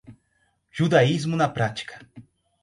Judaísmo 0.77 1.35
na 1.37 1.47
prática 1.47 1.95